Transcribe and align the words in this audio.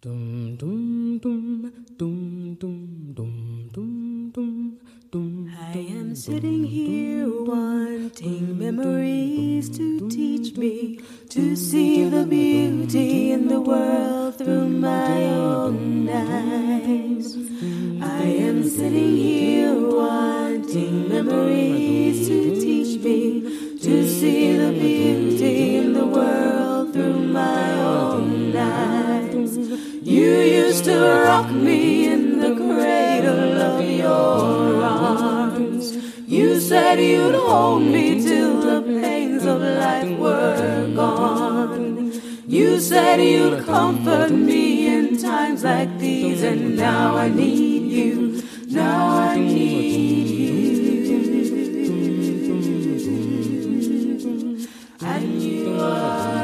I 0.00 0.10
am 5.74 6.14
sitting 6.14 6.62
here 6.62 7.26
wanting 7.28 8.56
memories 8.56 9.68
to 9.76 10.08
teach 10.08 10.56
me 10.56 11.00
to 11.30 11.56
see 11.56 12.08
the 12.08 12.24
beauty 12.24 13.32
in 13.32 13.48
the 13.48 13.60
world 13.60 14.38
through 14.38 14.68
my 14.68 15.24
own 15.24 16.08
eyes. 16.08 17.34
I 18.00 18.22
am 18.22 18.62
sitting 18.68 19.16
here 19.16 19.74
wanting 19.74 21.08
memories 21.08 22.28
to 22.28 22.60
teach 22.60 23.02
me 23.02 23.78
to 23.78 24.08
see 24.08 24.56
the 24.56 24.70
beauty 24.70 25.57
You 36.78 36.84
said 36.84 37.00
you'd 37.00 37.34
hold 37.34 37.82
me 37.82 38.22
till 38.22 38.60
the 38.60 38.82
pains 39.00 39.44
of 39.44 39.60
life 39.60 40.16
were 40.16 40.92
gone. 40.94 42.12
You 42.46 42.78
said 42.78 43.20
you'd 43.20 43.64
comfort 43.66 44.30
me 44.30 44.86
in 44.86 45.18
times 45.18 45.64
like 45.64 45.98
these, 45.98 46.44
and 46.44 46.76
now 46.76 47.16
I 47.16 47.30
need 47.30 47.90
you. 47.90 48.44
Now 48.68 49.08
I 49.08 49.38
need 49.40 50.28
you. 50.28 50.68
And 55.00 55.42
you 55.42 55.80
are 55.80 56.37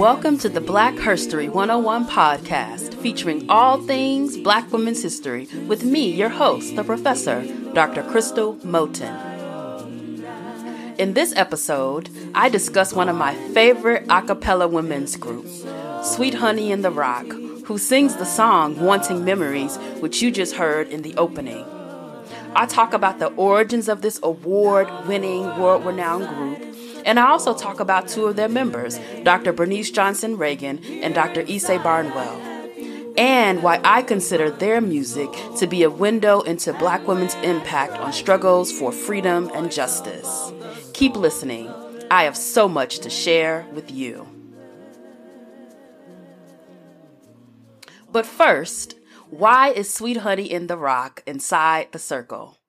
Welcome 0.00 0.38
to 0.38 0.48
the 0.48 0.62
Black 0.62 0.94
Herstory 0.94 1.50
101 1.50 2.06
podcast, 2.06 2.94
featuring 3.02 3.44
all 3.50 3.82
things 3.82 4.38
Black 4.38 4.72
women's 4.72 5.02
history, 5.02 5.46
with 5.66 5.84
me, 5.84 6.10
your 6.10 6.30
host, 6.30 6.74
the 6.74 6.84
professor, 6.84 7.44
Dr. 7.74 8.02
Crystal 8.04 8.56
Moten. 8.64 9.14
In 10.98 11.12
this 11.12 11.34
episode, 11.36 12.08
I 12.34 12.48
discuss 12.48 12.94
one 12.94 13.10
of 13.10 13.16
my 13.16 13.34
favorite 13.52 14.06
a 14.08 14.22
cappella 14.22 14.66
women's 14.68 15.16
groups, 15.16 15.66
Sweet 16.02 16.32
Honey 16.32 16.72
in 16.72 16.80
the 16.80 16.90
Rock, 16.90 17.26
who 17.66 17.76
sings 17.76 18.16
the 18.16 18.24
song 18.24 18.80
Wanting 18.80 19.22
Memories, 19.22 19.76
which 20.00 20.22
you 20.22 20.30
just 20.30 20.54
heard 20.54 20.88
in 20.88 21.02
the 21.02 21.14
opening. 21.18 21.66
I 22.56 22.64
talk 22.64 22.94
about 22.94 23.18
the 23.18 23.28
origins 23.34 23.86
of 23.86 24.00
this 24.00 24.18
award 24.22 24.88
winning, 25.06 25.42
world 25.58 25.84
renowned 25.84 26.26
group 26.28 26.69
and 27.04 27.18
I 27.18 27.28
also 27.28 27.54
talk 27.54 27.80
about 27.80 28.08
two 28.08 28.26
of 28.26 28.36
their 28.36 28.48
members, 28.48 28.98
Dr. 29.22 29.52
Bernice 29.52 29.90
Johnson 29.90 30.36
Reagon 30.36 31.02
and 31.02 31.14
Dr. 31.14 31.42
Ysaye 31.44 31.82
Barnwell, 31.82 32.40
and 33.16 33.62
why 33.62 33.80
I 33.84 34.02
consider 34.02 34.50
their 34.50 34.80
music 34.80 35.30
to 35.58 35.66
be 35.66 35.82
a 35.82 35.90
window 35.90 36.40
into 36.40 36.72
black 36.72 37.06
women's 37.06 37.34
impact 37.36 37.94
on 37.94 38.12
struggles 38.12 38.70
for 38.70 38.92
freedom 38.92 39.50
and 39.54 39.70
justice. 39.70 40.52
Keep 40.94 41.16
listening. 41.16 41.72
I 42.10 42.24
have 42.24 42.36
so 42.36 42.68
much 42.68 42.98
to 43.00 43.10
share 43.10 43.66
with 43.72 43.90
you. 43.90 44.26
But 48.12 48.26
first, 48.26 48.96
why 49.30 49.68
is 49.70 49.92
Sweet 49.92 50.18
Honey 50.18 50.50
in 50.50 50.66
the 50.66 50.76
Rock 50.76 51.22
inside 51.26 51.88
the 51.92 51.98
circle? 51.98 52.59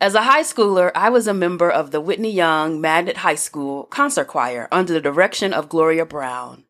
As 0.00 0.14
a 0.14 0.22
high 0.22 0.42
schooler, 0.42 0.92
I 0.94 1.10
was 1.10 1.26
a 1.26 1.34
member 1.34 1.68
of 1.68 1.90
the 1.90 2.00
Whitney 2.00 2.30
Young 2.30 2.80
Magnet 2.80 3.16
High 3.16 3.34
School 3.34 3.82
concert 3.86 4.26
choir 4.26 4.68
under 4.70 4.92
the 4.92 5.00
direction 5.00 5.52
of 5.52 5.68
Gloria 5.68 6.06
Brown. 6.06 6.62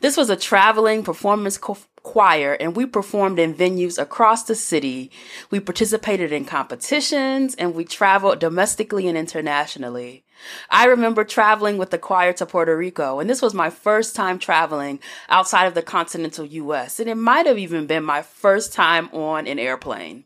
This 0.00 0.16
was 0.16 0.28
a 0.28 0.34
traveling 0.34 1.04
performance 1.04 1.56
co- 1.56 1.78
choir 2.02 2.54
and 2.54 2.74
we 2.74 2.84
performed 2.84 3.38
in 3.38 3.54
venues 3.54 3.96
across 3.96 4.42
the 4.42 4.56
city. 4.56 5.12
We 5.52 5.60
participated 5.60 6.32
in 6.32 6.46
competitions 6.46 7.54
and 7.54 7.76
we 7.76 7.84
traveled 7.84 8.40
domestically 8.40 9.06
and 9.06 9.16
internationally. 9.16 10.24
I 10.68 10.86
remember 10.86 11.22
traveling 11.22 11.78
with 11.78 11.90
the 11.90 11.98
choir 11.98 12.32
to 12.32 12.44
Puerto 12.44 12.76
Rico 12.76 13.20
and 13.20 13.30
this 13.30 13.40
was 13.40 13.54
my 13.54 13.70
first 13.70 14.16
time 14.16 14.40
traveling 14.40 14.98
outside 15.28 15.66
of 15.66 15.74
the 15.74 15.82
continental 15.82 16.44
US 16.44 16.98
and 16.98 17.08
it 17.08 17.14
might 17.14 17.46
have 17.46 17.56
even 17.56 17.86
been 17.86 18.02
my 18.02 18.22
first 18.22 18.72
time 18.72 19.08
on 19.12 19.46
an 19.46 19.60
airplane. 19.60 20.24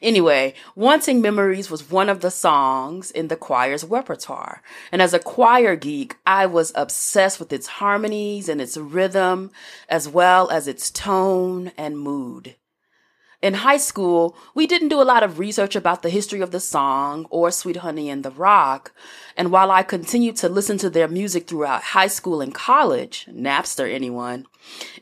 Anyway, 0.00 0.54
Wanting 0.74 1.20
Memories 1.20 1.70
was 1.70 1.90
one 1.90 2.08
of 2.08 2.20
the 2.20 2.30
songs 2.30 3.10
in 3.10 3.28
the 3.28 3.36
choir's 3.36 3.84
repertoire. 3.84 4.62
And 4.90 5.00
as 5.00 5.14
a 5.14 5.18
choir 5.18 5.76
geek, 5.76 6.16
I 6.26 6.46
was 6.46 6.72
obsessed 6.74 7.38
with 7.38 7.52
its 7.52 7.66
harmonies 7.66 8.48
and 8.48 8.60
its 8.60 8.76
rhythm, 8.76 9.50
as 9.88 10.08
well 10.08 10.50
as 10.50 10.68
its 10.68 10.90
tone 10.90 11.72
and 11.76 11.98
mood. 11.98 12.56
In 13.42 13.54
high 13.54 13.78
school, 13.78 14.36
we 14.54 14.68
didn't 14.68 14.90
do 14.90 15.02
a 15.02 15.10
lot 15.12 15.24
of 15.24 15.40
research 15.40 15.74
about 15.74 16.02
the 16.02 16.10
history 16.10 16.40
of 16.40 16.52
the 16.52 16.60
song 16.60 17.26
or 17.28 17.50
Sweet 17.50 17.78
Honey 17.78 18.08
in 18.08 18.22
the 18.22 18.30
Rock. 18.30 18.92
And 19.36 19.50
while 19.50 19.72
I 19.72 19.82
continued 19.82 20.36
to 20.36 20.48
listen 20.48 20.78
to 20.78 20.88
their 20.88 21.08
music 21.08 21.48
throughout 21.48 21.82
high 21.82 22.06
school 22.06 22.40
and 22.40 22.54
college, 22.54 23.26
Napster 23.28 23.92
anyone, 23.92 24.46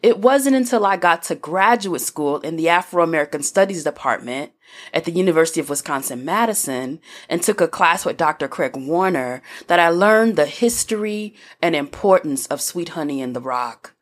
it 0.03 0.21
wasn't 0.21 0.56
until 0.56 0.87
I 0.87 0.97
got 0.97 1.23
to 1.25 1.34
graduate 1.34 2.01
school 2.01 2.39
in 2.39 2.56
the 2.56 2.71
Afro 2.71 3.03
American 3.03 3.43
Studies 3.43 3.84
department 3.84 4.53
at 4.95 5.05
the 5.05 5.12
University 5.12 5.61
of 5.61 5.69
Wisconsin 5.69 6.25
Madison 6.25 6.99
and 7.28 7.43
took 7.43 7.61
a 7.61 7.69
class 7.69 8.07
with 8.07 8.17
Dr. 8.17 8.49
Craig 8.49 8.75
Werner 8.75 9.43
that 9.67 9.78
I 9.78 9.91
learned 9.91 10.37
the 10.37 10.47
history 10.47 11.34
and 11.61 11.77
importance 11.77 12.47
of 12.47 12.62
Sweet 12.62 12.91
Honey 12.91 13.21
in 13.21 13.34
the 13.34 13.41
Rock. 13.43 13.93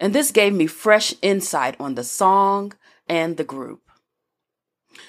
And 0.00 0.14
this 0.14 0.30
gave 0.30 0.52
me 0.52 0.66
fresh 0.66 1.14
insight 1.22 1.74
on 1.80 1.94
the 1.94 2.04
song 2.04 2.74
and 3.08 3.36
the 3.36 3.44
group. 3.44 3.82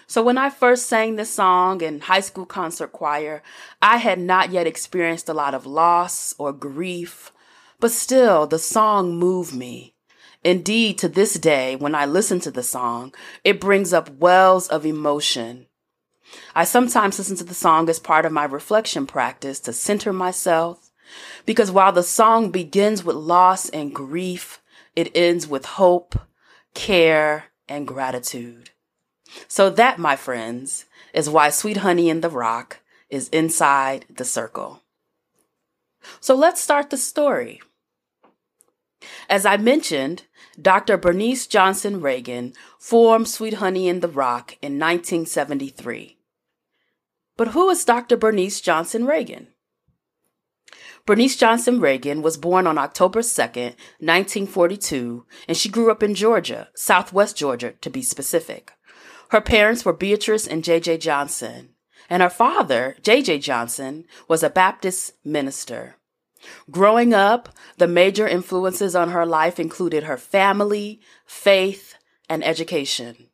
So 0.08 0.22
when 0.22 0.38
I 0.38 0.50
first 0.50 0.88
sang 0.88 1.16
this 1.16 1.34
song 1.34 1.82
in 1.82 2.02
high 2.02 2.20
school 2.20 2.46
concert 2.46 2.92
choir, 2.92 3.42
I 3.82 3.98
had 3.98 4.20
not 4.20 4.52
yet 4.52 4.68
experienced 4.68 5.30
a 5.30 5.34
lot 5.34 5.54
of 5.54 5.66
loss 5.66 6.36
or 6.38 6.54
grief, 6.54 7.32
but 7.80 7.92
still 7.92 8.46
the 8.46 8.60
song 8.60 9.16
moved 9.16 9.54
me. 9.54 9.96
Indeed, 10.44 10.98
to 11.00 11.10
this 11.10 11.34
day, 11.34 11.76
when 11.76 11.96
I 11.96 12.06
listen 12.06 12.40
to 12.42 12.52
the 12.52 12.64
song, 12.64 13.14
it 13.44 13.60
brings 13.60 13.92
up 13.92 14.10
wells 14.10 14.68
of 14.68 14.86
emotion. 14.86 15.68
I 16.56 16.64
sometimes 16.64 17.18
listen 17.18 17.36
to 17.38 17.44
the 17.44 17.54
song 17.54 17.90
as 17.90 18.00
part 18.00 18.26
of 18.26 18.32
my 18.32 18.46
reflection 18.46 19.06
practice 19.06 19.60
to 19.62 19.74
center 19.74 20.14
myself, 20.14 20.92
because 21.46 21.72
while 21.72 21.92
the 21.92 22.04
song 22.04 22.52
begins 22.52 23.04
with 23.04 23.16
loss 23.16 23.68
and 23.70 23.94
grief, 23.94 24.62
it 24.96 25.12
ends 25.16 25.48
with 25.48 25.66
hope, 25.66 26.16
care, 26.74 27.46
and 27.70 27.88
gratitude. 27.88 28.72
So 29.48 29.70
that, 29.70 30.00
my 30.00 30.16
friends, 30.16 30.86
is 31.14 31.30
why 31.30 31.50
Sweet 31.50 31.78
Honey 31.78 32.10
in 32.10 32.22
the 32.22 32.30
Rock 32.30 32.80
is 33.10 33.30
inside 33.30 34.06
the 34.10 34.26
circle. 34.26 34.82
So 36.20 36.36
let's 36.36 36.62
start 36.62 36.90
the 36.90 36.98
story. 36.98 37.62
As 39.30 39.46
I 39.46 39.58
mentioned, 39.58 40.24
Dr. 40.62 40.98
Bernice 40.98 41.48
Johnson 41.48 42.02
Reagon 42.02 42.54
formed 42.78 43.28
Sweet 43.28 43.56
Honey 43.56 43.88
in 43.88 44.02
the 44.02 44.08
Rock 44.08 44.58
in 44.62 44.74
1973. 44.74 46.18
But 47.38 47.50
who 47.50 47.70
is 47.70 47.86
Dr. 47.86 48.18
Bernice 48.18 48.60
Johnson 48.60 49.04
Reagon? 49.04 49.48
Bernice 51.10 51.36
Johnson 51.36 51.80
Reagon 51.80 52.22
was 52.22 52.38
born 52.38 52.68
on 52.68 52.78
October 52.78 53.22
2nd, 53.22 53.74
1942, 53.98 55.26
and 55.48 55.58
she 55.58 55.68
grew 55.68 55.90
up 55.90 56.04
in 56.04 56.14
Georgia, 56.14 56.70
southwest 56.76 57.36
Georgia 57.36 57.72
to 57.82 57.90
be 57.90 58.04
specific. 58.04 58.74
Her 59.32 59.42
parents 59.42 59.84
were 59.84 59.92
Beatrice 59.92 60.46
and 60.46 60.64
J.J. 60.64 61.00
Johnson, 61.00 61.70
and 62.12 62.22
her 62.22 62.30
father, 62.30 62.96
J.J. 63.02 63.40
Johnson, 63.40 64.06
was 64.28 64.44
a 64.44 64.52
Baptist 64.52 65.14
minister. 65.26 65.96
Growing 66.70 67.12
up, 67.12 67.50
the 67.80 67.88
major 67.88 68.28
influences 68.28 68.96
on 68.96 69.10
her 69.10 69.26
life 69.26 69.60
included 69.60 70.04
her 70.04 70.16
family, 70.16 71.02
faith, 71.26 71.96
and 72.30 72.44
education. 72.44 73.30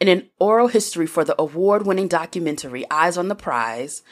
In 0.00 0.08
an 0.08 0.30
oral 0.38 0.68
history 0.68 1.06
for 1.06 1.22
the 1.22 1.38
award 1.38 1.86
winning 1.86 2.08
documentary 2.08 2.86
Eyes 2.90 3.18
on 3.18 3.28
the 3.28 3.34
Prize, 3.34 4.02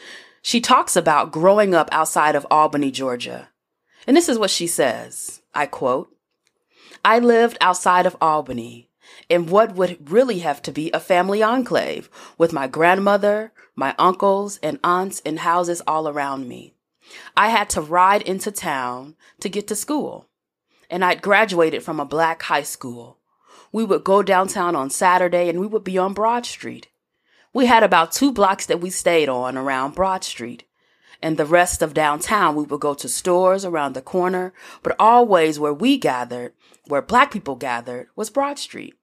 she 0.43 0.61
talks 0.61 0.97
about 0.97 1.33
growing 1.33 1.75
up 1.75 1.89
outside 1.93 2.35
of 2.35 2.47
Albany, 2.51 2.91
Georgia. 2.91 3.49
And 4.07 4.17
this 4.17 4.29
is 4.29 4.39
what 4.39 4.51
she 4.51 4.67
says 4.67 5.43
I 5.55 5.67
quote, 5.67 6.15
I 7.05 7.19
lived 7.19 7.59
outside 7.61 8.07
of 8.07 8.17
Albany 8.21 8.89
in 9.29 9.47
what 9.47 9.75
would 9.75 10.11
really 10.11 10.41
have 10.41 10.63
to 10.63 10.73
be 10.73 10.91
a 10.93 11.01
family 11.01 11.43
enclave 11.43 12.09
with 12.37 12.53
my 12.53 12.67
grandmother, 12.67 13.53
my 13.75 13.95
uncles, 13.99 14.59
and 14.63 14.79
aunts 14.83 15.21
in 15.21 15.39
houses 15.39 15.83
all 15.87 16.09
around 16.09 16.49
me. 16.49 16.75
I 17.37 17.49
had 17.49 17.71
to 17.71 17.81
ride 17.81 18.23
into 18.23 18.51
town 18.51 19.17
to 19.41 19.49
get 19.49 19.67
to 19.69 19.75
school. 19.75 20.29
And 20.91 21.05
I'd 21.05 21.23
graduated 21.23 21.83
from 21.83 22.01
a 22.01 22.07
black 22.07 22.43
high 22.43 22.63
school. 22.63 23.19
We 23.73 23.85
would 23.85 24.05
go 24.05 24.23
downtown 24.23 24.75
on 24.75 24.91
Saturday 24.91 25.49
and 25.49 25.61
we 25.61 25.67
would 25.67 25.85
be 25.85 25.99
on 25.99 26.15
Broad 26.15 26.47
Street. 26.47 26.89
We 27.59 27.67
had 27.67 27.83
about 27.83 28.13
two 28.13 28.31
blocks 28.31 28.67
that 28.67 28.81
we 28.81 28.89
stayed 28.89 29.29
on 29.29 29.57
around 29.57 29.97
Broad 29.97 30.23
Street. 30.23 30.63
and 31.21 31.37
the 31.37 31.45
rest 31.45 31.83
of 31.83 31.93
downtown, 31.93 32.55
we 32.55 32.63
would 32.63 32.79
go 32.79 32.95
to 32.95 33.09
stores 33.09 33.65
around 33.65 33.95
the 33.95 34.01
corner, 34.01 34.53
but 34.85 34.95
always 34.97 35.59
where 35.59 35.75
we 35.75 35.99
gathered, 35.99 36.53
where 36.87 37.03
black 37.03 37.33
people 37.33 37.57
gathered, 37.57 38.07
was 38.15 38.31
Broad 38.31 38.61
Street. 38.61 38.95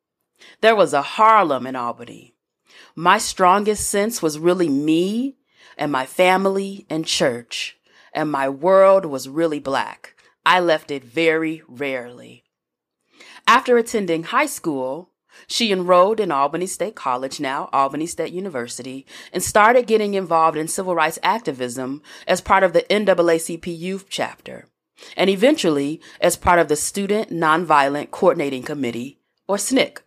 There 0.62 0.74
was 0.74 0.94
a 0.94 1.02
Harlem 1.02 1.68
in 1.68 1.76
Albany. 1.76 2.34
My 2.96 3.18
strongest 3.18 3.90
sense 3.90 4.22
was 4.22 4.40
really 4.40 4.70
me 4.70 5.36
and 5.78 5.92
my 5.92 6.06
family 6.06 6.86
and 6.90 7.06
church, 7.06 7.78
and 8.14 8.32
my 8.32 8.48
world 8.48 9.06
was 9.06 9.28
really 9.28 9.60
black. 9.60 10.16
I 10.46 10.62
left 10.62 10.92
it 10.92 11.04
very 11.04 11.62
rarely. 11.68 12.46
After 13.46 13.78
attending 13.78 14.24
high 14.24 14.46
school, 14.46 15.10
she 15.48 15.72
enrolled 15.72 16.20
in 16.20 16.32
Albany 16.32 16.68
State 16.68 16.96
College, 16.96 17.40
now 17.40 17.70
Albany 17.72 18.06
State 18.06 18.34
University, 18.34 19.06
and 19.34 19.44
started 19.44 19.88
getting 19.88 20.14
involved 20.14 20.58
in 20.58 20.68
civil 20.68 20.96
rights 20.96 21.20
activism 21.24 22.02
as 22.28 22.42
part 22.42 22.64
of 22.64 22.74
the 22.74 22.84
NAACP 22.84 23.78
Youth 23.78 24.06
Chapter, 24.10 24.66
and 25.16 25.30
eventually 25.30 26.02
as 26.22 26.38
part 26.38 26.60
of 26.60 26.68
the 26.68 26.76
Student 26.76 27.30
Nonviolent 27.30 28.12
Coordinating 28.12 28.64
Committee, 28.64 29.20
or 29.48 29.58
SNCC. 29.58 30.00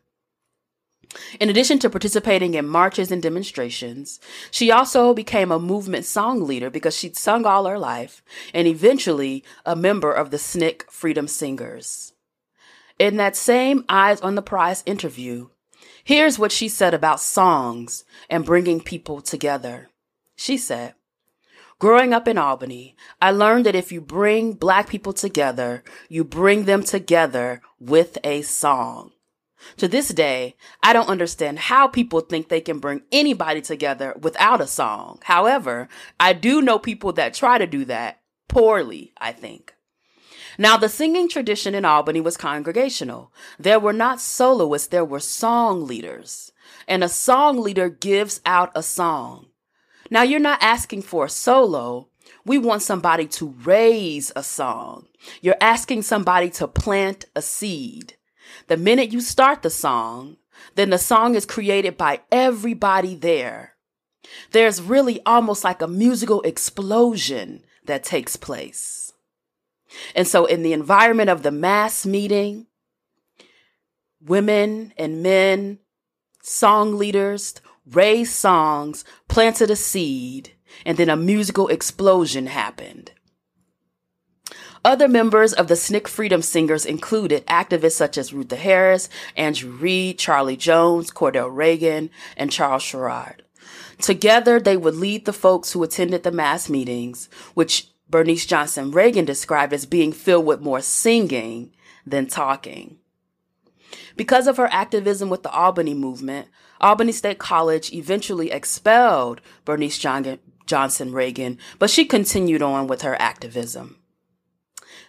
In 1.40 1.48
addition 1.48 1.78
to 1.78 1.90
participating 1.90 2.54
in 2.54 2.68
marches 2.68 3.10
and 3.10 3.22
demonstrations, 3.22 4.20
she 4.50 4.70
also 4.70 5.14
became 5.14 5.50
a 5.50 5.58
movement 5.58 6.04
song 6.04 6.46
leader 6.46 6.68
because 6.68 6.96
she'd 6.96 7.16
sung 7.16 7.46
all 7.46 7.64
her 7.64 7.78
life 7.78 8.22
and 8.52 8.68
eventually 8.68 9.42
a 9.64 9.74
member 9.74 10.12
of 10.12 10.30
the 10.30 10.36
SNCC 10.36 10.90
Freedom 10.90 11.26
Singers. 11.26 12.12
In 12.98 13.16
that 13.16 13.36
same 13.36 13.84
Eyes 13.88 14.20
on 14.20 14.34
the 14.34 14.42
Prize 14.42 14.82
interview, 14.84 15.50
here's 16.02 16.38
what 16.38 16.50
she 16.50 16.68
said 16.68 16.94
about 16.94 17.20
songs 17.20 18.04
and 18.28 18.44
bringing 18.44 18.80
people 18.80 19.20
together. 19.20 19.88
She 20.34 20.56
said, 20.56 20.94
Growing 21.78 22.12
up 22.12 22.26
in 22.26 22.36
Albany, 22.36 22.96
I 23.22 23.30
learned 23.30 23.66
that 23.66 23.76
if 23.76 23.92
you 23.92 24.00
bring 24.00 24.54
black 24.54 24.88
people 24.88 25.12
together, 25.12 25.84
you 26.08 26.24
bring 26.24 26.64
them 26.64 26.82
together 26.82 27.62
with 27.78 28.18
a 28.24 28.42
song. 28.42 29.12
To 29.76 29.86
this 29.86 30.08
day, 30.08 30.56
I 30.82 30.92
don't 30.92 31.08
understand 31.08 31.60
how 31.60 31.86
people 31.86 32.20
think 32.20 32.48
they 32.48 32.60
can 32.60 32.80
bring 32.80 33.02
anybody 33.12 33.60
together 33.60 34.14
without 34.20 34.60
a 34.60 34.66
song. 34.66 35.20
However, 35.22 35.88
I 36.18 36.32
do 36.32 36.60
know 36.62 36.80
people 36.80 37.12
that 37.12 37.34
try 37.34 37.58
to 37.58 37.66
do 37.66 37.84
that 37.84 38.20
poorly, 38.48 39.12
I 39.18 39.30
think. 39.30 39.74
Now, 40.60 40.76
the 40.76 40.88
singing 40.88 41.28
tradition 41.28 41.72
in 41.72 41.84
Albany 41.84 42.20
was 42.20 42.36
congregational. 42.36 43.32
There 43.60 43.78
were 43.78 43.92
not 43.92 44.20
soloists, 44.20 44.88
there 44.88 45.04
were 45.04 45.20
song 45.20 45.86
leaders. 45.86 46.50
And 46.88 47.04
a 47.04 47.08
song 47.08 47.60
leader 47.60 47.88
gives 47.88 48.40
out 48.44 48.72
a 48.74 48.82
song. 48.82 49.46
Now, 50.10 50.22
you're 50.22 50.40
not 50.40 50.60
asking 50.60 51.02
for 51.02 51.26
a 51.26 51.30
solo. 51.30 52.08
We 52.44 52.58
want 52.58 52.82
somebody 52.82 53.28
to 53.28 53.54
raise 53.62 54.32
a 54.34 54.42
song. 54.42 55.06
You're 55.40 55.56
asking 55.60 56.02
somebody 56.02 56.50
to 56.50 56.66
plant 56.66 57.26
a 57.36 57.42
seed. 57.42 58.14
The 58.66 58.76
minute 58.76 59.12
you 59.12 59.20
start 59.20 59.62
the 59.62 59.70
song, 59.70 60.38
then 60.74 60.90
the 60.90 60.98
song 60.98 61.36
is 61.36 61.46
created 61.46 61.96
by 61.96 62.22
everybody 62.32 63.14
there. 63.14 63.74
There's 64.50 64.82
really 64.82 65.20
almost 65.24 65.62
like 65.62 65.82
a 65.82 65.88
musical 65.88 66.42
explosion 66.42 67.64
that 67.84 68.02
takes 68.02 68.34
place. 68.34 69.07
And 70.14 70.26
so, 70.26 70.46
in 70.46 70.62
the 70.62 70.72
environment 70.72 71.30
of 71.30 71.42
the 71.42 71.50
mass 71.50 72.04
meeting, 72.04 72.66
women 74.20 74.92
and 74.96 75.22
men, 75.22 75.78
song 76.42 76.96
leaders 76.96 77.54
raised 77.90 78.34
songs, 78.34 79.04
planted 79.28 79.70
a 79.70 79.76
seed, 79.76 80.52
and 80.84 80.98
then 80.98 81.08
a 81.08 81.16
musical 81.16 81.68
explosion 81.68 82.46
happened. 82.46 83.12
Other 84.84 85.08
members 85.08 85.52
of 85.52 85.68
the 85.68 85.74
SNCC 85.74 86.06
Freedom 86.06 86.40
Singers 86.40 86.86
included 86.86 87.46
activists 87.46 87.92
such 87.92 88.16
as 88.16 88.32
Rutha 88.32 88.56
Harris, 88.56 89.08
Andrew 89.36 89.70
Reed, 89.70 90.18
Charlie 90.18 90.56
Jones, 90.56 91.10
Cordell 91.10 91.50
Reagon, 91.50 92.10
and 92.36 92.50
Charles 92.50 92.82
Sherrod. 92.82 93.40
Together, 94.00 94.60
they 94.60 94.76
would 94.76 94.94
lead 94.94 95.24
the 95.24 95.32
folks 95.32 95.72
who 95.72 95.82
attended 95.82 96.22
the 96.22 96.30
mass 96.30 96.68
meetings, 96.68 97.28
which 97.54 97.88
Bernice 98.10 98.46
Johnson 98.46 98.92
Reagon 98.92 99.26
described 99.26 99.72
as 99.72 99.86
being 99.86 100.12
filled 100.12 100.46
with 100.46 100.60
more 100.60 100.80
singing 100.80 101.72
than 102.06 102.26
talking. 102.26 102.98
Because 104.16 104.46
of 104.46 104.56
her 104.56 104.68
activism 104.72 105.28
with 105.28 105.42
the 105.42 105.50
Albany 105.50 105.94
movement, 105.94 106.48
Albany 106.80 107.12
State 107.12 107.38
College 107.38 107.92
eventually 107.92 108.50
expelled 108.50 109.40
Bernice 109.64 109.98
John- 109.98 110.38
Johnson 110.66 111.12
Reagon, 111.12 111.58
but 111.78 111.90
she 111.90 112.04
continued 112.04 112.62
on 112.62 112.86
with 112.86 113.02
her 113.02 113.20
activism. 113.20 113.98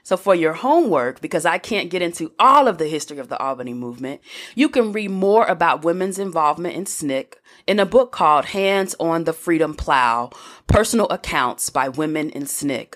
So 0.03 0.17
for 0.17 0.33
your 0.33 0.53
homework, 0.53 1.21
because 1.21 1.45
I 1.45 1.57
can't 1.57 1.89
get 1.89 2.01
into 2.01 2.31
all 2.39 2.67
of 2.67 2.77
the 2.77 2.87
history 2.87 3.19
of 3.19 3.27
the 3.27 3.37
Albany 3.37 3.73
movement, 3.73 4.21
you 4.55 4.69
can 4.69 4.91
read 4.91 5.11
more 5.11 5.45
about 5.45 5.83
women's 5.83 6.17
involvement 6.17 6.75
in 6.75 6.85
SNCC 6.85 7.35
in 7.69 7.79
a 7.79 7.85
book 7.85 8.11
called 8.11 8.45
Hands 8.45 8.95
on 8.99 9.25
the 9.25 9.31
Freedom 9.31 9.75
Plow, 9.75 10.31
Personal 10.65 11.05
Accounts 11.09 11.69
by 11.69 11.87
Women 11.87 12.31
in 12.31 12.45
SNCC. 12.45 12.95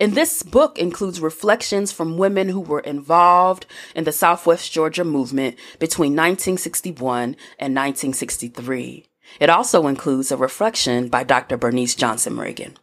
And 0.00 0.16
this 0.16 0.42
book 0.42 0.76
includes 0.76 1.20
reflections 1.20 1.92
from 1.92 2.18
women 2.18 2.48
who 2.48 2.58
were 2.58 2.80
involved 2.80 3.64
in 3.94 4.02
the 4.02 4.10
Southwest 4.10 4.72
Georgia 4.72 5.04
movement 5.04 5.56
between 5.78 6.16
1961 6.16 7.36
and 7.60 7.76
1963. 7.76 9.06
It 9.38 9.50
also 9.50 9.86
includes 9.86 10.32
a 10.32 10.36
reflection 10.36 11.06
by 11.06 11.22
Dr. 11.22 11.56
Bernice 11.56 11.94
Johnson 11.94 12.34
Reagon. 12.34 12.74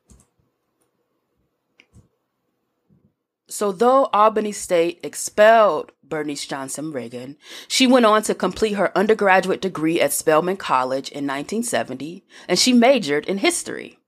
So, 3.48 3.74
though 3.74 4.06
Albany 4.14 4.54
State 4.54 5.02
expelled 5.04 5.92
Bernice 6.10 6.46
Johnson 6.46 6.92
Reagon. 6.92 7.36
she 7.68 7.88
went 7.88 8.06
on 8.06 8.24
to 8.24 8.36
complete 8.36 8.74
her 8.74 8.96
undergraduate 8.98 9.62
degree 9.62 10.00
at 10.00 10.14
Spelman 10.14 10.58
College 10.58 11.10
in 11.10 11.26
1970, 11.26 12.24
and 12.48 12.60
she 12.60 12.74
majored 12.74 13.26
in 13.26 13.40
history. 13.40 14.00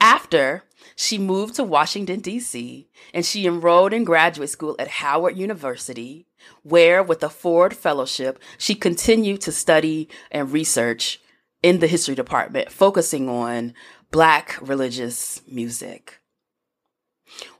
After, 0.00 0.64
she 0.96 1.18
moved 1.18 1.56
to 1.56 1.64
Washington, 1.64 2.20
D.C., 2.20 2.88
and 3.12 3.24
she 3.24 3.46
enrolled 3.46 3.92
in 3.92 4.04
graduate 4.04 4.50
school 4.50 4.76
at 4.78 4.88
Howard 4.88 5.36
University, 5.36 6.26
where, 6.62 7.02
with 7.02 7.22
a 7.22 7.28
Ford 7.28 7.74
Fellowship, 7.74 8.38
she 8.56 8.74
continued 8.74 9.40
to 9.42 9.52
study 9.52 10.08
and 10.30 10.52
research 10.52 11.20
in 11.62 11.80
the 11.80 11.86
history 11.86 12.14
department, 12.14 12.70
focusing 12.70 13.28
on 13.28 13.74
Black 14.10 14.58
religious 14.60 15.42
music. 15.46 16.19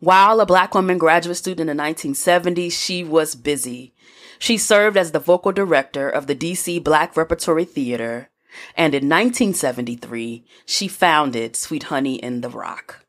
While 0.00 0.40
a 0.40 0.46
black 0.46 0.74
woman 0.74 0.98
graduate 0.98 1.36
student 1.36 1.70
in 1.70 1.76
the 1.76 1.82
1970s, 1.82 2.72
she 2.72 3.04
was 3.04 3.34
busy. 3.34 3.92
She 4.38 4.56
served 4.56 4.96
as 4.96 5.12
the 5.12 5.18
vocal 5.18 5.52
director 5.52 6.08
of 6.08 6.26
the 6.26 6.34
DC 6.34 6.82
Black 6.82 7.16
Repertory 7.16 7.64
Theater, 7.64 8.30
and 8.76 8.94
in 8.94 9.08
1973, 9.08 10.44
she 10.64 10.88
founded 10.88 11.56
Sweet 11.56 11.84
Honey 11.84 12.16
in 12.16 12.40
the 12.40 12.48
Rock. 12.48 13.04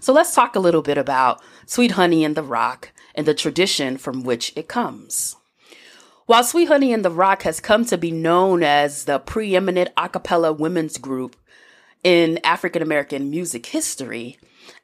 So 0.00 0.12
let's 0.12 0.34
talk 0.34 0.56
a 0.56 0.60
little 0.60 0.82
bit 0.82 0.98
about 0.98 1.42
Sweet 1.66 1.92
Honey 1.92 2.24
in 2.24 2.34
the 2.34 2.42
Rock 2.42 2.92
and 3.14 3.26
the 3.26 3.34
tradition 3.34 3.98
from 3.98 4.22
which 4.22 4.52
it 4.56 4.68
comes. 4.68 5.36
While 6.26 6.44
Sweet 6.44 6.68
Honey 6.68 6.92
in 6.92 7.02
the 7.02 7.10
Rock 7.10 7.42
has 7.42 7.58
come 7.58 7.84
to 7.86 7.96
be 7.96 8.10
known 8.10 8.62
as 8.62 9.04
the 9.04 9.18
preeminent 9.18 9.90
a 9.96 10.08
cappella 10.08 10.52
women's 10.52 10.98
group 10.98 11.36
in 12.04 12.38
African 12.44 12.82
American 12.82 13.30
music 13.30 13.66
history, 13.66 14.38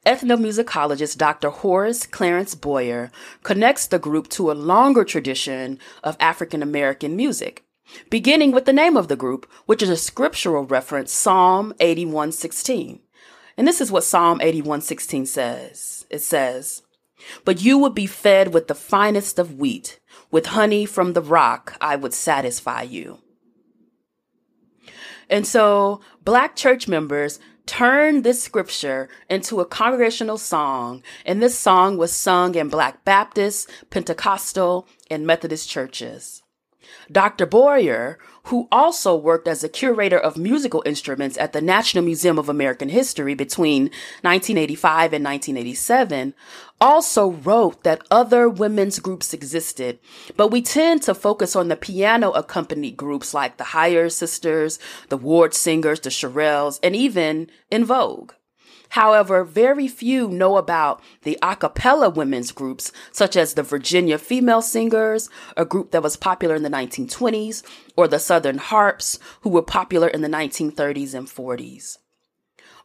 ethnomusicologist 0.05 1.17
Dr. 1.17 1.49
Horace 1.49 2.05
Clarence 2.05 2.55
Boyer 2.55 3.11
connects 3.43 3.87
the 3.87 3.99
group 3.99 4.29
to 4.29 4.51
a 4.51 4.53
longer 4.53 5.03
tradition 5.03 5.79
of 6.03 6.17
African 6.19 6.61
American 6.61 7.15
music, 7.15 7.63
beginning 8.09 8.51
with 8.51 8.65
the 8.65 8.73
name 8.73 8.97
of 8.97 9.07
the 9.07 9.15
group, 9.15 9.49
which 9.65 9.83
is 9.83 9.89
a 9.89 9.97
scriptural 9.97 10.65
reference, 10.65 11.11
Psalm 11.11 11.73
81:16. 11.79 12.99
And 13.57 13.67
this 13.67 13.79
is 13.81 13.91
what 13.91 14.03
Psalm 14.03 14.39
81:16 14.41 15.25
says. 15.25 16.05
It 16.09 16.19
says, 16.19 16.81
"But 17.43 17.61
you 17.61 17.77
would 17.77 17.95
be 17.95 18.07
fed 18.07 18.53
with 18.53 18.67
the 18.67 18.75
finest 18.75 19.39
of 19.39 19.57
wheat, 19.59 19.99
with 20.31 20.47
honey 20.47 20.85
from 20.85 21.13
the 21.13 21.21
rock 21.21 21.77
I 21.79 21.95
would 21.95 22.13
satisfy 22.13 22.81
you." 22.81 23.19
And 25.29 25.45
so, 25.47 26.01
black 26.23 26.55
church 26.55 26.87
members 26.87 27.39
turned 27.65 28.23
this 28.23 28.43
scripture 28.43 29.09
into 29.29 29.59
a 29.59 29.65
congregational 29.65 30.37
song, 30.37 31.01
and 31.25 31.41
this 31.41 31.57
song 31.57 31.97
was 31.97 32.11
sung 32.11 32.55
in 32.55 32.69
Black 32.69 33.03
Baptist, 33.03 33.69
Pentecostal, 33.89 34.87
and 35.09 35.25
Methodist 35.25 35.69
churches. 35.69 36.43
Dr. 37.11 37.45
Boyer, 37.45 38.19
who 38.45 38.67
also 38.71 39.15
worked 39.15 39.47
as 39.47 39.63
a 39.63 39.69
curator 39.69 40.17
of 40.17 40.37
musical 40.37 40.83
instruments 40.85 41.37
at 41.37 41.53
the 41.53 41.61
National 41.61 42.03
Museum 42.03 42.37
of 42.37 42.49
American 42.49 42.89
History 42.89 43.33
between 43.33 43.83
1985 44.21 45.13
and 45.13 45.25
1987, 45.25 46.33
also 46.79 47.31
wrote 47.31 47.83
that 47.83 48.01
other 48.11 48.47
women's 48.47 48.99
groups 48.99 49.33
existed, 49.33 49.97
but 50.35 50.49
we 50.49 50.61
tend 50.61 51.01
to 51.03 51.15
focus 51.15 51.55
on 51.55 51.69
the 51.69 51.75
piano 51.75 52.31
accompanied 52.31 52.97
groups 52.97 53.33
like 53.33 53.57
the 53.57 53.63
Higher 53.65 54.09
Sisters, 54.09 54.77
the 55.09 55.17
Ward 55.17 55.53
Singers, 55.53 55.99
the 55.99 56.09
Shirelles, 56.09 56.79
and 56.83 56.95
even 56.95 57.49
En 57.71 57.85
Vogue. 57.85 58.33
However, 58.89 59.43
very 59.43 59.87
few 59.87 60.27
know 60.27 60.57
about 60.57 61.01
the 61.23 61.37
a 61.41 61.55
cappella 61.55 62.09
women's 62.09 62.51
groups, 62.51 62.91
such 63.11 63.35
as 63.35 63.53
the 63.53 63.63
Virginia 63.63 64.17
Female 64.17 64.61
Singers, 64.61 65.29
a 65.57 65.65
group 65.65 65.91
that 65.91 66.03
was 66.03 66.17
popular 66.17 66.55
in 66.55 66.63
the 66.63 66.69
1920s, 66.69 67.63
or 67.95 68.07
the 68.07 68.19
Southern 68.19 68.57
Harps, 68.57 69.19
who 69.41 69.49
were 69.49 69.61
popular 69.61 70.07
in 70.07 70.21
the 70.21 70.29
1930s 70.29 71.13
and 71.13 71.27
40s. 71.27 71.97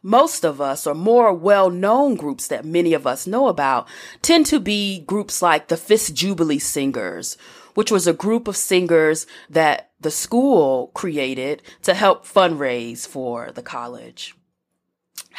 Most 0.03 0.43
of 0.43 0.59
us, 0.59 0.87
or 0.87 0.95
more 0.95 1.31
well 1.31 1.69
known 1.69 2.15
groups 2.15 2.47
that 2.47 2.65
many 2.65 2.93
of 2.93 3.05
us 3.05 3.27
know 3.27 3.47
about, 3.47 3.87
tend 4.23 4.47
to 4.47 4.59
be 4.59 5.01
groups 5.01 5.43
like 5.43 5.67
the 5.67 5.77
Fisk 5.77 6.13
Jubilee 6.13 6.57
Singers, 6.57 7.37
which 7.75 7.91
was 7.91 8.07
a 8.07 8.13
group 8.13 8.47
of 8.47 8.57
singers 8.57 9.27
that 9.49 9.91
the 9.99 10.09
school 10.09 10.87
created 10.95 11.61
to 11.83 11.93
help 11.93 12.25
fundraise 12.25 13.07
for 13.07 13.51
the 13.51 13.61
college. 13.61 14.33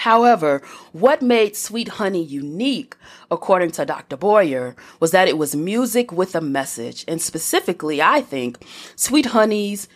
However, 0.02 0.62
what 0.90 1.22
made 1.22 1.54
Sweet 1.54 1.86
Honey 2.00 2.24
unique, 2.24 2.96
according 3.30 3.70
to 3.72 3.84
Dr. 3.84 4.16
Boyer, 4.16 4.74
was 4.98 5.12
that 5.12 5.28
it 5.28 5.38
was 5.38 5.54
music 5.54 6.10
with 6.10 6.34
a 6.34 6.40
message. 6.40 7.04
And 7.06 7.22
specifically, 7.22 8.02
I 8.02 8.20
think 8.20 8.66
Sweet 8.96 9.26
Honey's 9.26 9.86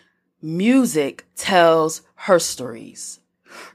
music 0.41 1.27
tells 1.35 2.03
her 2.27 2.39
stories. 2.39 3.19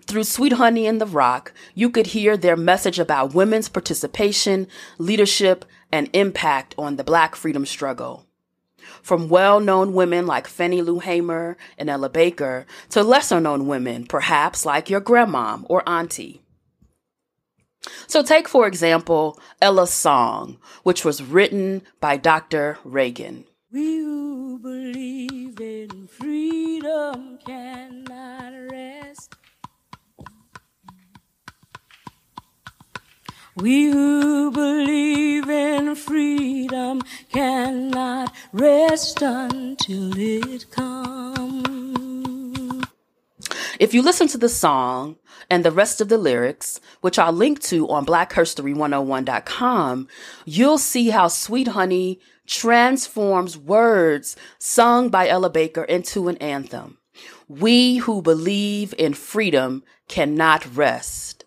Through 0.08 0.24
Sweet 0.24 0.54
Honey 0.54 0.86
in 0.86 1.00
the 1.00 1.06
Rock, 1.06 1.54
you 1.76 1.90
could 1.90 2.08
hear 2.08 2.38
their 2.38 2.56
message 2.56 2.98
about 2.98 3.34
women's 3.34 3.68
participation, 3.68 4.70
leadership, 4.98 5.66
and 5.92 6.10
impact 6.14 6.74
on 6.78 6.96
the 6.96 7.04
Black 7.04 7.36
freedom 7.36 7.66
struggle 7.66 8.26
from 9.02 9.30
well-known 9.30 9.94
women 9.94 10.26
like 10.26 10.48
Fannie 10.48 10.82
Lou 10.82 11.00
Hamer 11.00 11.58
and 11.78 11.90
Ella 11.90 12.10
Baker 12.10 12.66
to 12.90 13.04
lesser-known 13.04 13.68
women, 13.68 14.06
perhaps 14.06 14.66
like 14.66 14.90
your 14.90 15.00
grandma 15.00 15.60
or 15.66 15.88
auntie. 15.88 16.42
So 18.08 18.22
take, 18.22 18.48
for 18.48 18.68
example, 18.68 19.40
Ella's 19.62 19.92
song, 19.92 20.58
which 20.84 21.04
was 21.04 21.24
written 21.24 21.82
by 22.00 22.18
Dr. 22.18 22.78
Reagon. 22.86 23.46
We 23.72 23.98
who 23.98 24.60
believe 24.60 25.60
in 25.60 26.08
freedom 26.08 27.40
cannot 27.46 28.54
rest 28.72 29.36
We 33.56 33.88
who 33.88 34.52
believe 34.52 35.50
in 35.50 35.96
freedom 35.96 37.02
cannot 37.34 38.34
rest 38.54 39.22
until 39.22 40.18
it 40.18 40.72
comes. 40.72 41.52
If 43.78 43.94
you 43.94 44.02
listen 44.02 44.30
to 44.30 44.38
the 44.38 44.48
song 44.48 45.18
and 45.50 45.66
the 45.66 45.72
rest 45.72 46.00
of 46.00 46.08
the 46.08 46.18
lyrics, 46.18 46.80
which 47.02 47.20
I'll 47.20 47.34
link 47.34 47.60
to 47.64 47.90
on 47.90 48.06
blackherstory101.com, 48.06 50.08
you'll 50.46 50.78
see 50.78 51.10
how 51.10 51.28
Sweet 51.28 51.68
Honey 51.70 52.22
transforms 52.46 53.58
words 53.58 54.38
sung 54.60 55.10
by 55.10 55.28
Ella 55.28 55.50
Baker 55.50 55.84
into 55.84 56.30
an 56.30 56.38
anthem. 56.38 57.00
We 57.50 57.98
who 57.98 58.22
believe 58.22 58.94
in 58.98 59.14
freedom 59.14 59.84
cannot 60.08 60.74
rest. 60.74 61.41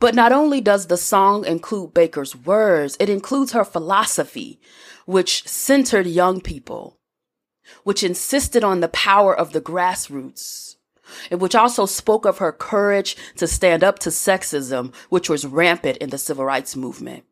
But 0.00 0.14
not 0.14 0.32
only 0.32 0.60
does 0.60 0.86
the 0.86 0.96
song 0.96 1.44
include 1.44 1.94
Baker's 1.94 2.36
words, 2.36 2.96
it 3.00 3.10
includes 3.10 3.52
her 3.52 3.64
philosophy, 3.64 4.60
which 5.06 5.46
centered 5.48 6.06
young 6.06 6.40
people, 6.40 6.98
which 7.82 8.04
insisted 8.04 8.62
on 8.62 8.80
the 8.80 8.88
power 8.88 9.36
of 9.36 9.52
the 9.52 9.60
grassroots, 9.60 10.76
and 11.30 11.40
which 11.40 11.54
also 11.54 11.86
spoke 11.86 12.24
of 12.26 12.38
her 12.38 12.52
courage 12.52 13.16
to 13.36 13.46
stand 13.46 13.82
up 13.82 13.98
to 14.00 14.10
sexism, 14.10 14.94
which 15.08 15.28
was 15.28 15.46
rampant 15.46 15.96
in 15.98 16.10
the 16.10 16.18
civil 16.18 16.44
rights 16.44 16.76
movement. 16.76 17.24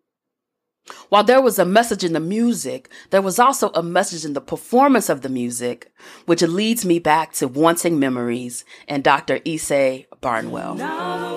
While 1.08 1.24
there 1.24 1.42
was 1.42 1.58
a 1.58 1.64
message 1.64 2.04
in 2.04 2.12
the 2.12 2.20
music, 2.20 2.88
there 3.10 3.22
was 3.22 3.40
also 3.40 3.70
a 3.74 3.82
message 3.82 4.24
in 4.24 4.34
the 4.34 4.40
performance 4.40 5.08
of 5.08 5.22
the 5.22 5.28
music, 5.28 5.92
which 6.26 6.42
leads 6.42 6.84
me 6.84 7.00
back 7.00 7.32
to 7.34 7.48
Wanting 7.48 7.98
Memories 7.98 8.64
and 8.86 9.02
Dr. 9.02 9.40
Ysaye 9.40 10.06
Barnwell. 10.20 10.76
Now 10.76 11.35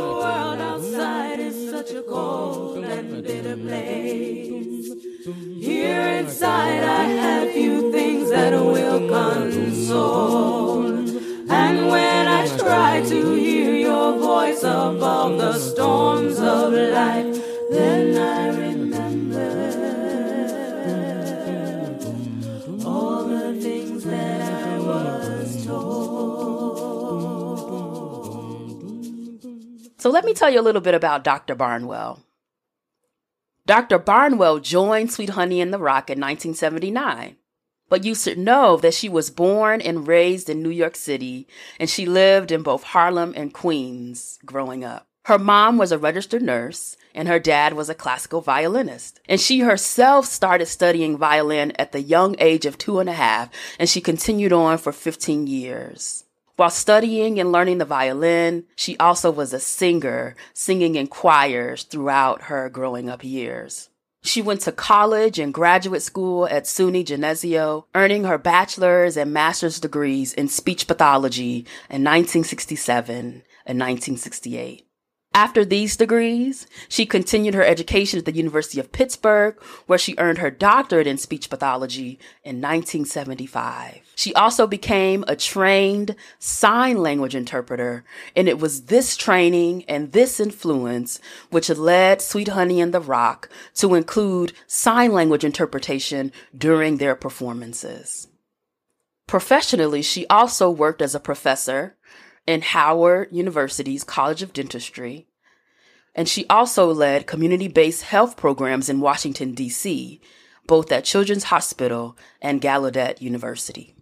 cold 2.10 2.84
and 2.84 3.24
bitter 3.24 3.56
place. 3.58 4.90
Here 5.60 6.08
inside 6.20 6.84
I 6.84 7.04
have 7.24 7.52
few 7.52 7.92
things 7.92 8.30
that 8.32 8.54
will 8.54 9.08
console. 9.10 10.86
And 11.52 11.88
when 11.88 12.28
I 12.28 12.48
try 12.58 13.02
to 13.02 13.34
hear 13.36 13.74
your 13.74 14.18
voice 14.18 14.64
above 14.64 15.38
the 15.38 15.54
storms 15.54 16.40
of 16.40 16.74
life, 16.74 17.38
then 17.70 18.18
I 18.18 18.59
So 30.00 30.10
let 30.10 30.24
me 30.24 30.34
tell 30.34 30.50
you 30.50 30.62
a 30.62 30.64
little 30.64 30.82
bit 30.82 30.96
about 30.96 31.26
Dr. 31.26 31.56
Barnwell. 31.56 32.22
Dr. 33.66 34.00
Barnwell 34.00 34.60
joined 34.60 35.12
Sweet 35.12 35.32
Honey 35.32 35.60
in 35.60 35.72
the 35.72 35.78
Rock 35.78 36.10
in 36.10 36.20
1979. 36.20 37.36
But 37.90 38.06
you 38.06 38.16
should 38.16 38.38
know 38.38 38.78
that 38.78 38.94
she 38.94 39.10
was 39.10 39.30
born 39.30 39.82
and 39.82 40.08
raised 40.08 40.50
in 40.50 40.64
New 40.64 40.70
York 40.70 40.96
City, 40.96 41.48
and 41.82 41.90
she 41.90 42.06
lived 42.06 42.50
in 42.50 42.64
both 42.64 42.84
Harlem 42.84 43.34
and 43.36 43.54
Queens 43.54 44.40
growing 44.46 44.86
up. 44.86 45.08
Her 45.26 45.38
mom 45.38 45.78
was 45.78 45.92
a 45.92 45.98
registered 45.98 46.44
nurse, 46.44 46.96
and 47.14 47.28
her 47.28 47.40
dad 47.40 47.74
was 47.74 47.90
a 47.90 47.96
classical 47.96 48.40
violinist. 48.40 49.20
And 49.28 49.42
she 49.42 49.60
herself 49.60 50.26
started 50.26 50.68
studying 50.68 51.18
violin 51.18 51.74
at 51.78 51.92
the 51.92 52.02
young 52.02 52.38
age 52.40 52.66
of 52.66 52.78
two 52.78 53.00
and 53.00 53.10
a 53.10 53.14
half, 53.14 53.50
and 53.78 53.90
she 53.90 54.00
continued 54.00 54.54
on 54.54 54.78
for 54.78 54.94
15 54.94 55.46
years. 55.48 56.24
While 56.60 56.70
studying 56.70 57.40
and 57.40 57.54
learning 57.54 57.78
the 57.78 57.86
violin, 57.86 58.66
she 58.76 58.98
also 58.98 59.32
was 59.32 59.54
a 59.54 59.62
singer, 59.62 60.36
singing 60.54 60.96
in 60.96 61.08
choirs 61.08 61.84
throughout 61.84 62.42
her 62.52 62.68
growing 62.68 63.08
up 63.08 63.24
years. 63.24 63.88
She 64.24 64.42
went 64.42 64.60
to 64.64 64.74
college 64.74 65.40
and 65.40 65.54
graduate 65.54 66.02
school 66.02 66.50
at 66.50 66.66
SUNY 66.66 67.06
Geneseo, 67.06 67.86
earning 67.96 68.26
her 68.26 68.38
bachelor's 68.38 69.16
and 69.16 69.32
master's 69.32 69.80
degrees 69.80 70.34
in 70.34 70.50
speech 70.50 70.86
pathology 70.86 71.60
in 71.90 72.04
1967 72.04 73.16
and 73.66 73.80
1968. 73.80 74.86
After 75.34 75.64
these 75.64 75.96
degrees, 75.96 76.66
she 76.88 77.06
continued 77.06 77.54
her 77.54 77.64
education 77.64 78.18
at 78.18 78.26
the 78.26 78.36
University 78.36 78.80
of 78.80 78.92
Pittsburgh, 78.92 79.62
where 79.86 80.00
she 80.00 80.16
earned 80.18 80.40
her 80.40 80.50
doctorate 80.50 81.06
in 81.06 81.20
speech 81.20 81.52
pathology 81.52 82.20
in 82.44 82.60
1975. 82.60 84.00
She 84.16 84.34
also 84.34 84.66
became 84.66 85.24
a 85.28 85.36
trained 85.36 86.16
sign 86.40 86.98
language 86.98 87.36
interpreter, 87.36 88.04
and 88.36 88.50
it 88.50 88.60
was 88.60 88.86
this 88.86 89.16
training 89.16 89.86
and 89.88 90.14
this 90.14 90.40
influence 90.40 91.20
which 91.52 91.70
led 91.70 92.24
Sweet 92.24 92.50
Honey 92.50 92.82
and 92.82 92.92
the 92.92 93.00
Rock 93.00 93.50
to 93.76 93.94
include 93.94 94.54
sign 94.66 95.14
language 95.14 95.46
interpretation 95.46 96.32
during 96.58 96.98
their 96.98 97.16
performances. 97.16 98.28
Professionally, 99.28 100.02
she 100.02 100.26
also 100.26 100.72
worked 100.72 101.04
as 101.04 101.14
a 101.14 101.20
professor 101.20 101.96
in 102.50 102.62
Howard 102.62 103.28
University's 103.32 104.04
College 104.04 104.42
of 104.42 104.54
Dentistry. 104.54 105.28
And 106.16 106.28
she 106.28 106.48
also 106.50 106.92
led 106.92 107.28
community 107.28 107.68
based 107.68 108.02
health 108.02 108.38
programs 108.38 108.90
in 108.90 109.02
Washington, 109.02 109.54
D.C., 109.54 110.20
both 110.66 110.92
at 110.92 111.06
Children's 111.06 111.44
Hospital 111.46 112.18
and 112.42 112.60
Gallaudet 112.60 113.22
University. 113.22 113.94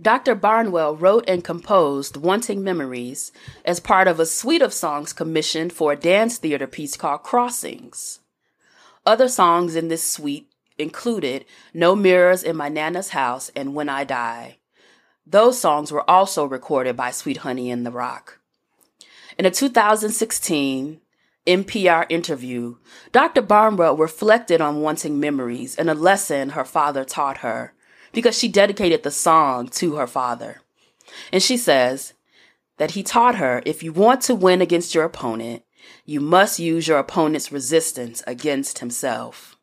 Dr. 0.00 0.34
Barnwell 0.34 0.96
wrote 0.96 1.24
and 1.28 1.44
composed 1.44 2.16
Wanting 2.16 2.64
Memories 2.64 3.30
as 3.64 3.78
part 3.78 4.08
of 4.08 4.18
a 4.18 4.26
suite 4.26 4.60
of 4.60 4.72
songs 4.72 5.12
commissioned 5.12 5.72
for 5.72 5.92
a 5.92 5.96
dance 5.96 6.38
theater 6.38 6.66
piece 6.66 6.96
called 6.96 7.22
Crossings. 7.22 8.18
Other 9.06 9.28
songs 9.28 9.76
in 9.76 9.86
this 9.86 10.02
suite 10.02 10.50
included 10.78 11.44
No 11.72 11.94
Mirrors 11.94 12.42
in 12.42 12.56
My 12.56 12.68
Nana's 12.68 13.10
House 13.10 13.52
and 13.54 13.72
When 13.72 13.88
I 13.88 14.02
Die. 14.02 14.56
Those 15.26 15.58
songs 15.58 15.92
were 15.92 16.08
also 16.10 16.44
recorded 16.44 16.96
by 16.96 17.10
Sweet 17.10 17.38
Honey 17.38 17.70
in 17.70 17.84
the 17.84 17.92
Rock. 17.92 18.40
In 19.38 19.46
a 19.46 19.50
2016 19.50 21.00
NPR 21.46 22.06
interview, 22.08 22.76
Dr. 23.12 23.42
Barnwell 23.42 23.96
reflected 23.96 24.60
on 24.60 24.80
wanting 24.80 25.20
memories 25.20 25.76
and 25.76 25.88
a 25.88 25.94
lesson 25.94 26.50
her 26.50 26.64
father 26.64 27.04
taught 27.04 27.38
her 27.38 27.72
because 28.12 28.38
she 28.38 28.48
dedicated 28.48 29.02
the 29.02 29.10
song 29.10 29.68
to 29.68 29.96
her 29.96 30.06
father. 30.06 30.60
And 31.32 31.42
she 31.42 31.56
says 31.56 32.14
that 32.78 32.92
he 32.92 33.02
taught 33.02 33.36
her 33.36 33.62
if 33.64 33.82
you 33.82 33.92
want 33.92 34.22
to 34.22 34.34
win 34.34 34.60
against 34.60 34.94
your 34.94 35.04
opponent, 35.04 35.62
you 36.04 36.20
must 36.20 36.58
use 36.58 36.88
your 36.88 36.98
opponent's 36.98 37.52
resistance 37.52 38.22
against 38.26 38.80
himself. 38.80 39.56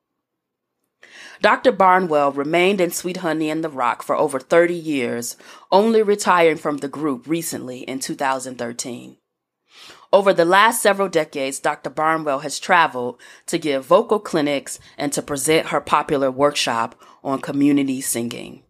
Dr. 1.42 1.72
Barnwell 1.72 2.34
remained 2.34 2.82
in 2.82 2.92
Sweet 2.92 3.18
Honey 3.18 3.50
and 3.50 3.64
the 3.64 3.70
Rock 3.70 4.04
for 4.04 4.16
over 4.16 4.40
30 4.40 4.74
years, 4.74 5.38
only 5.72 6.04
retiring 6.04 6.58
from 6.58 6.78
the 6.78 6.90
group 6.90 7.28
recently 7.28 7.80
in 7.80 8.00
2013. 8.00 9.16
Over 10.12 10.34
the 10.34 10.44
last 10.44 10.82
several 10.82 11.08
decades, 11.08 11.60
Dr. 11.60 11.92
Barnwell 11.92 12.40
has 12.40 12.60
traveled 12.60 13.22
to 13.46 13.58
give 13.58 13.86
vocal 13.86 14.20
clinics 14.20 14.80
and 14.98 15.14
to 15.14 15.22
present 15.22 15.68
her 15.68 15.80
popular 15.80 16.30
workshop 16.30 17.02
on 17.24 17.40
community 17.40 18.02
singing. 18.02 18.64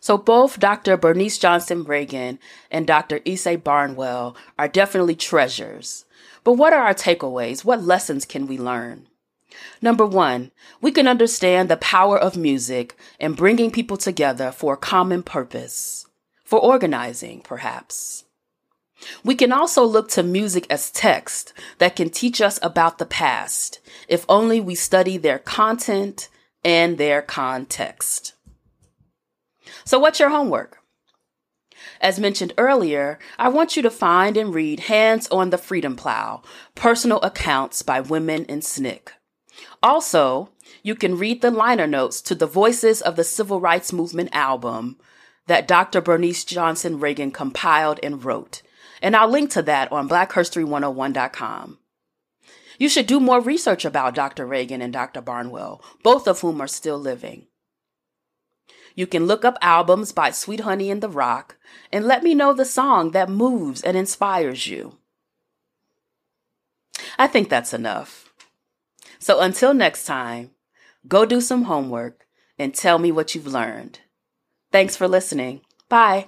So 0.00 0.16
both 0.16 0.60
Dr. 0.60 0.96
Bernice 0.96 1.38
Johnson 1.38 1.84
Reagon 1.84 2.38
and 2.70 2.86
Dr. 2.86 3.18
Ysaye 3.20 3.62
Barnwell 3.62 4.36
are 4.58 4.68
definitely 4.68 5.16
treasures. 5.16 6.06
But 6.44 6.52
what 6.52 6.72
are 6.72 6.84
our 6.84 6.94
takeaways? 6.94 7.64
What 7.64 7.82
lessons 7.82 8.24
can 8.24 8.46
we 8.46 8.56
learn? 8.56 9.07
Number 9.80 10.06
one, 10.06 10.50
we 10.80 10.90
can 10.90 11.06
understand 11.06 11.68
the 11.68 11.76
power 11.76 12.18
of 12.18 12.36
music 12.36 12.96
and 13.20 13.36
bringing 13.36 13.70
people 13.70 13.96
together 13.96 14.50
for 14.50 14.74
a 14.74 14.78
common 14.78 15.22
purpose, 15.22 16.06
for 16.44 16.58
organizing, 16.58 17.40
perhaps. 17.40 18.24
We 19.22 19.34
can 19.34 19.52
also 19.52 19.84
look 19.84 20.08
to 20.10 20.22
music 20.22 20.66
as 20.70 20.90
text 20.90 21.52
that 21.78 21.96
can 21.96 22.10
teach 22.10 22.40
us 22.40 22.58
about 22.62 22.98
the 22.98 23.06
past, 23.06 23.78
if 24.08 24.24
only 24.28 24.60
we 24.60 24.74
study 24.74 25.16
their 25.16 25.38
content 25.38 26.28
and 26.64 26.98
their 26.98 27.22
context. 27.22 28.34
So, 29.84 29.98
what's 29.98 30.18
your 30.18 30.30
homework? 30.30 30.78
As 32.00 32.20
mentioned 32.20 32.52
earlier, 32.58 33.18
I 33.38 33.48
want 33.48 33.76
you 33.76 33.82
to 33.82 33.90
find 33.90 34.36
and 34.36 34.54
read 34.54 34.80
Hands 34.80 35.26
on 35.28 35.50
the 35.50 35.58
Freedom 35.58 35.96
Plow 35.96 36.42
Personal 36.74 37.20
Accounts 37.22 37.82
by 37.82 38.00
Women 38.00 38.44
in 38.44 38.60
SNCC. 38.60 39.17
Also, 39.82 40.50
you 40.82 40.94
can 40.94 41.18
read 41.18 41.42
the 41.42 41.50
liner 41.50 41.86
notes 41.86 42.20
to 42.22 42.34
the 42.34 42.46
Voices 42.46 43.00
of 43.00 43.16
the 43.16 43.24
Civil 43.24 43.60
Rights 43.60 43.92
Movement 43.92 44.30
album 44.32 44.96
that 45.46 45.68
Dr. 45.68 46.00
Bernice 46.00 46.44
Johnson 46.44 47.00
Reagon 47.00 47.32
compiled 47.32 48.00
and 48.02 48.24
wrote. 48.24 48.62
And 49.00 49.16
I'll 49.16 49.28
link 49.28 49.50
to 49.50 49.62
that 49.62 49.90
on 49.92 50.08
blackherstory101.com. 50.08 51.78
You 52.78 52.88
should 52.88 53.06
do 53.06 53.18
more 53.18 53.40
research 53.40 53.84
about 53.84 54.14
Dr. 54.14 54.46
Reagon 54.46 54.82
and 54.82 54.92
Dr. 54.92 55.20
Barnwell, 55.20 55.82
both 56.02 56.28
of 56.28 56.40
whom 56.40 56.60
are 56.60 56.68
still 56.68 56.98
living. 56.98 57.46
You 58.94 59.06
can 59.06 59.26
look 59.26 59.44
up 59.44 59.58
albums 59.62 60.12
by 60.12 60.30
Sweet 60.30 60.60
Honey 60.60 60.90
in 60.90 61.00
the 61.00 61.08
Rock 61.08 61.56
and 61.92 62.04
let 62.04 62.22
me 62.22 62.34
know 62.34 62.52
the 62.52 62.64
song 62.64 63.12
that 63.12 63.30
moves 63.30 63.82
and 63.82 63.96
inspires 63.96 64.66
you. 64.66 64.98
I 67.18 67.26
think 67.26 67.48
that's 67.48 67.72
enough. 67.72 68.27
So 69.18 69.40
until 69.40 69.74
next 69.74 70.04
time, 70.04 70.52
go 71.06 71.24
do 71.24 71.40
some 71.40 71.64
homework 71.64 72.26
and 72.58 72.74
tell 72.74 72.98
me 72.98 73.12
what 73.12 73.34
you've 73.34 73.46
learned. 73.46 74.00
Thanks 74.72 74.96
for 74.96 75.08
listening. 75.08 75.62
Bye. 75.88 76.26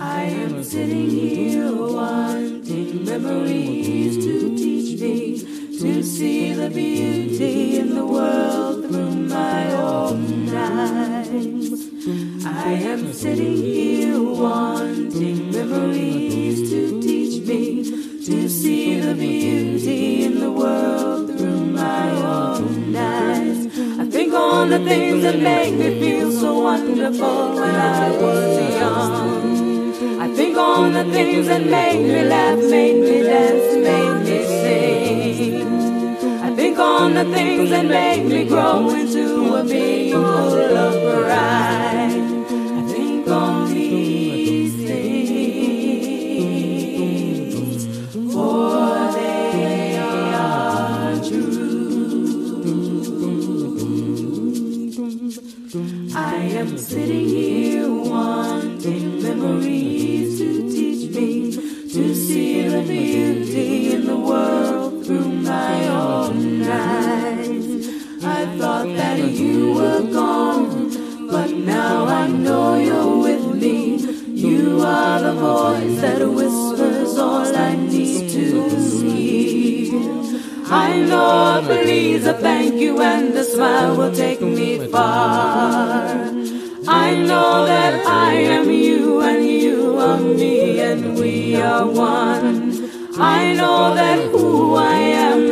I 0.00 0.22
am 0.22 0.64
sitting 0.64 1.10
here 1.10 1.74
wanting 1.74 3.04
memories 3.04 4.16
to 4.24 4.56
teach 4.56 5.00
me 5.00 5.38
to 5.78 6.02
see 6.02 6.54
the 6.54 6.70
beauty 6.70 7.78
in 7.78 7.94
the 7.94 8.06
world 8.06 8.88
through 8.88 9.10
my 9.10 9.72
own 9.72 10.48
eyes. 10.48 12.46
I 12.46 12.72
am 12.72 13.12
sitting 13.12 13.56
here 13.56 14.22
wanting 14.22 15.50
memories 15.52 16.70
to 16.70 17.02
teach 17.02 17.46
me 17.46 18.07
to 18.28 18.46
see 18.46 19.00
the 19.00 19.14
beauty 19.14 20.24
in 20.24 20.38
the 20.38 20.52
world 20.52 21.28
through 21.38 21.64
my 21.64 22.10
own 22.10 22.94
eyes. 22.94 23.66
I 23.98 24.04
think 24.04 24.34
on 24.34 24.68
the 24.68 24.80
things 24.80 25.22
that 25.22 25.38
make 25.38 25.72
me 25.74 25.98
feel 25.98 26.30
so 26.30 26.60
wonderful 26.60 27.54
when 27.54 27.74
I 27.74 28.10
was 28.20 28.74
young. 28.82 30.20
I 30.20 30.28
think 30.36 30.58
on 30.58 30.92
the 30.92 31.04
things 31.04 31.46
that 31.46 31.64
made 31.64 32.02
me 32.02 32.22
laugh, 32.28 32.58
made 32.58 33.00
me 33.00 33.22
dance, 33.22 33.70
made 33.88 34.20
me 34.28 34.38
sing. 34.60 36.42
I 36.42 36.54
think 36.54 36.78
on 36.78 37.14
the 37.14 37.24
things 37.32 37.70
that 37.70 37.86
made 37.86 38.26
me 38.26 38.44
grow 38.44 38.90
into 38.90 39.54
a 39.54 39.64
being 39.64 40.12
full 40.12 40.76
of 40.76 40.97
I 80.70 81.00
know 81.00 81.62
please, 81.64 82.26
a 82.26 82.34
thank 82.34 82.74
you, 82.74 83.00
and 83.00 83.34
a 83.34 83.42
smile 83.44 83.96
will 83.96 84.12
take 84.14 84.40
me 84.42 84.86
far. 84.88 86.28
I 86.86 87.16
know 87.16 87.64
that 87.64 88.06
I 88.06 88.34
am 88.34 88.70
you 88.70 89.20
and 89.22 89.46
you 89.46 89.98
are 89.98 90.20
me 90.20 90.80
and 90.80 91.18
we 91.18 91.56
are 91.56 91.86
one. 91.86 92.90
I 93.18 93.54
know 93.54 93.94
that 93.94 94.28
who 94.30 94.74
I 94.74 94.94
am 94.94 95.47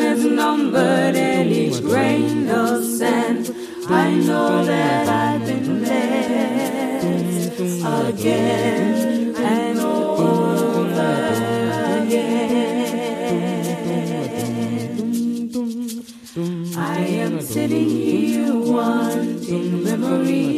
wanting 19.49 19.85
memories 19.85 20.56